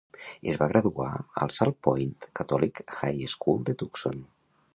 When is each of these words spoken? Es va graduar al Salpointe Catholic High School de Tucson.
Es 0.51 0.55
va 0.61 0.67
graduar 0.71 1.09
al 1.45 1.53
Salpointe 1.57 2.31
Catholic 2.41 2.83
High 3.03 3.31
School 3.37 3.61
de 3.71 3.77
Tucson. 3.85 4.27